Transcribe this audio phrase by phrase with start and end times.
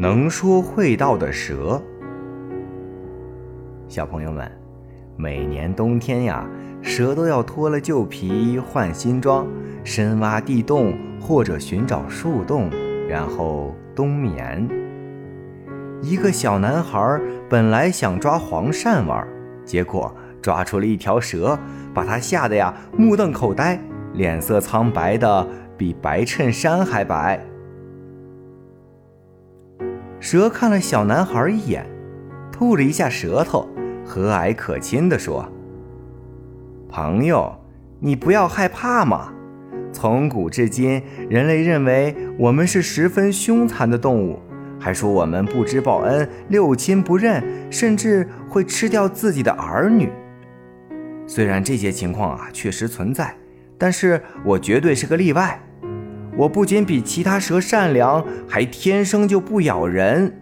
[0.00, 1.78] 能说会道的蛇。
[3.86, 4.50] 小朋友们，
[5.14, 6.48] 每年冬天呀，
[6.80, 9.46] 蛇都要脱了旧皮换新装，
[9.84, 12.70] 深挖地洞或者寻找树洞，
[13.10, 14.66] 然后冬眠。
[16.00, 19.28] 一个小男孩本来想抓黄鳝玩，
[19.66, 20.10] 结果
[20.40, 21.58] 抓出了一条蛇，
[21.92, 23.78] 把他吓得呀目瞪口呆，
[24.14, 25.46] 脸色苍白的
[25.76, 27.44] 比白衬衫还白。
[30.20, 31.86] 蛇看了小男孩一眼，
[32.52, 33.66] 吐了一下舌头，
[34.04, 35.50] 和蔼可亲地说
[36.88, 37.50] ：“朋友，
[37.98, 39.32] 你不要害怕嘛。
[39.92, 44.38] 从古至今，人类认为我们是十分凶残的动物，
[44.78, 50.12] 还说我们不知报恩、六亲不认，甚至会吃掉自己的儿女。
[51.26, 53.34] 虽然这些情况啊确实存在，
[53.78, 55.58] 但是我绝对是个例外。”
[56.40, 60.40] 我不仅比其他蛇善良，还天生就不咬人。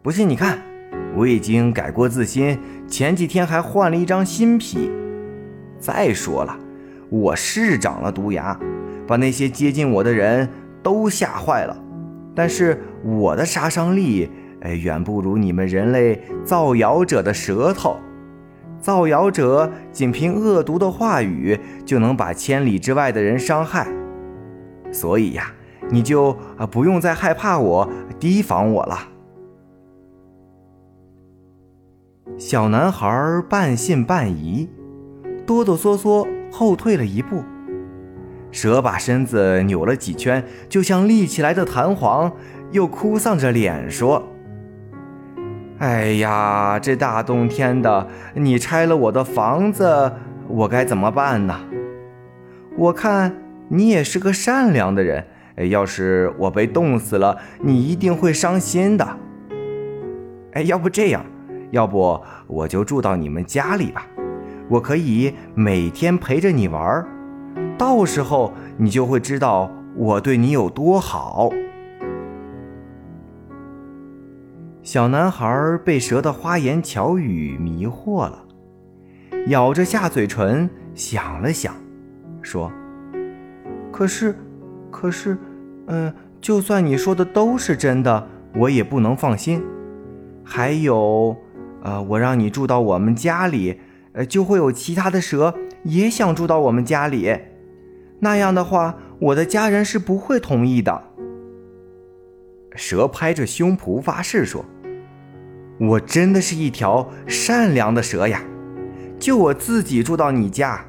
[0.00, 0.58] 不信你看，
[1.14, 4.90] 我已经改过自新，前几天还换了一张新皮。
[5.78, 6.58] 再说了，
[7.10, 8.58] 我是长了毒牙，
[9.06, 10.48] 把那些接近我的人
[10.82, 11.76] 都吓坏了。
[12.34, 14.30] 但是我的杀伤力，
[14.62, 17.98] 哎，远不如你们人类造谣者的舌头。
[18.80, 23.86] 造谣者仅凭恶毒的话语，就能把千里之外的人伤害。
[24.94, 25.52] 所以呀，
[25.90, 28.96] 你就啊不用再害怕我、提防我了。
[32.38, 34.68] 小男孩半信半疑，
[35.44, 37.42] 哆哆嗦嗦后退了一步。
[38.52, 42.32] 蛇把身子扭了几圈，就像立起来的弹簧，
[42.70, 44.22] 又哭丧着脸说
[45.78, 50.12] ：“哎呀，这大冬天的，你拆了我的房子，
[50.46, 51.60] 我该怎么办呢？
[52.76, 53.34] 我看。”
[53.68, 55.24] 你也是个善良的人，
[55.70, 59.18] 要是我被冻死了，你一定会伤心的。
[60.52, 61.24] 哎，要不这样，
[61.70, 64.06] 要不我就住到你们家里吧，
[64.68, 67.04] 我可以每天陪着你玩，
[67.78, 71.50] 到时候你就会知道我对你有多好。
[74.82, 78.44] 小男孩被蛇的花言巧语迷惑了，
[79.48, 81.74] 咬着下嘴唇想了想，
[82.42, 82.70] 说。
[83.94, 84.34] 可是，
[84.90, 85.38] 可是，
[85.86, 89.62] 嗯，就算你说的都是真的，我也不能放心。
[90.42, 91.36] 还有，
[91.80, 93.78] 呃，我让你住到我们家里，
[94.10, 97.38] 呃，就会有其他的蛇也想住到我们家里。
[98.18, 101.00] 那样的话，我的家人是不会同意的。
[102.74, 104.64] 蛇拍着胸脯发誓说
[105.78, 108.42] ：“我真的是一条善良的蛇呀，
[109.20, 110.84] 就我自己住到你家，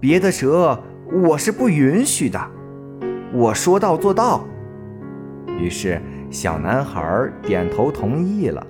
[0.00, 2.40] 别的蛇。”我是不允许的，
[3.32, 4.44] 我说到做到。
[5.58, 6.00] 于是
[6.30, 8.64] 小男孩点头同意了。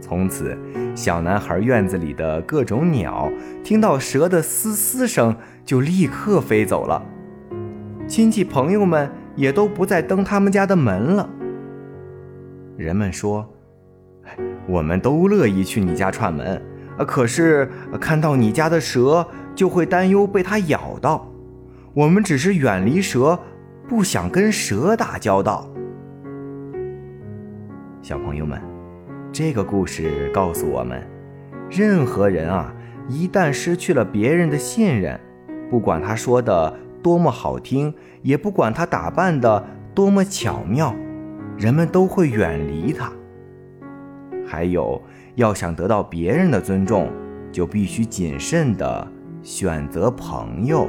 [0.00, 0.56] 从此，
[0.94, 3.30] 小男孩院子里的各种鸟
[3.62, 7.02] 听到蛇的嘶嘶声，就立刻飞走了。
[8.06, 11.28] 亲戚朋友们也都不再登他们家的门了。
[12.76, 13.46] 人们说
[14.66, 16.62] ：“我们都乐意去你家串门，
[17.04, 17.68] 可是
[18.00, 19.26] 看到你家的蛇。”
[19.56, 21.26] 就会担忧被它咬到。
[21.94, 23.38] 我们只是远离蛇，
[23.88, 25.66] 不想跟蛇打交道。
[28.02, 28.60] 小朋友们，
[29.32, 31.02] 这个故事告诉我们，
[31.70, 32.70] 任何人啊，
[33.08, 35.18] 一旦失去了别人的信任，
[35.70, 39.64] 不管他说的多么好听，也不管他打扮的
[39.94, 40.94] 多么巧妙，
[41.56, 43.10] 人们都会远离他。
[44.46, 45.00] 还有，
[45.34, 47.10] 要想得到别人的尊重，
[47.50, 49.08] 就必须谨慎的。
[49.42, 50.88] 选择朋友。